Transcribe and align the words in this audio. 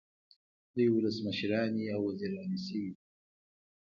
دوی 0.73 0.87
ولسمشرانې 0.91 1.85
او 1.93 2.01
وزیرانې 2.07 2.59
شوې 2.65 2.87
دي. 2.95 3.01